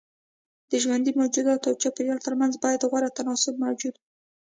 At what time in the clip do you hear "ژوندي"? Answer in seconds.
0.83-1.11